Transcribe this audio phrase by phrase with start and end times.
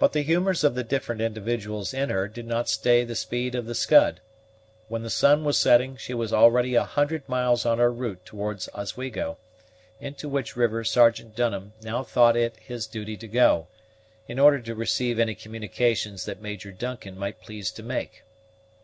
[0.00, 3.66] But the humors of the different individuals in her did not stay the speed of
[3.66, 4.18] the Scud:
[4.88, 8.68] when the sun was setting, she was already a hundred miles on her route towards
[8.74, 9.38] Oswego,
[10.00, 13.68] into which river Sergeant Dunham now thought it his duty to go,
[14.26, 18.24] in order to receive any communications that Major Duncan might please to make.